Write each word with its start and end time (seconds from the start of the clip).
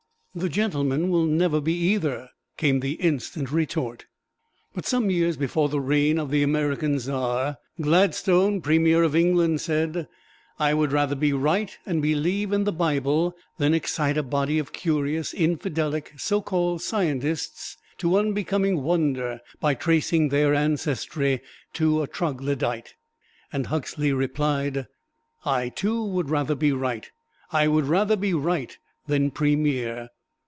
"The 0.33 0.47
gentleman 0.47 1.09
will 1.09 1.25
never 1.25 1.59
be 1.59 1.73
either," 1.73 2.29
came 2.55 2.79
the 2.79 2.93
instant 2.93 3.51
retort. 3.51 4.05
But 4.73 4.85
some 4.85 5.09
years 5.09 5.35
before 5.35 5.67
the 5.67 5.81
reign 5.81 6.17
of 6.17 6.31
the 6.31 6.41
American 6.41 6.97
Czar, 6.99 7.57
Gladstone, 7.81 8.61
Premier 8.61 9.03
of 9.03 9.13
England, 9.13 9.59
said, 9.59 10.07
"I 10.57 10.73
would 10.73 10.93
rather 10.93 11.15
be 11.15 11.33
right 11.33 11.77
and 11.85 12.01
believe 12.01 12.53
in 12.53 12.63
the 12.63 12.71
Bible, 12.71 13.35
than 13.57 13.73
excite 13.73 14.17
a 14.17 14.23
body 14.23 14.57
of 14.57 14.71
curious, 14.71 15.33
infidelic, 15.33 16.13
so 16.17 16.41
called 16.41 16.81
scientists 16.81 17.75
to 17.97 18.17
unbecoming 18.17 18.83
wonder 18.83 19.41
by 19.59 19.73
tracing 19.73 20.29
their 20.29 20.53
ancestry 20.55 21.41
to 21.73 22.01
a 22.03 22.07
troglodyte." 22.07 22.95
And 23.51 23.67
Huxley 23.67 24.13
replied, 24.13 24.87
"I, 25.43 25.67
too, 25.67 26.01
would 26.01 26.29
rather 26.29 26.55
be 26.55 26.71
right 26.71 27.11
I 27.51 27.67
would 27.67 27.85
rather 27.85 28.15
be 28.15 28.33
right 28.33 28.77
than 29.07 29.31
Premier." 29.31 30.07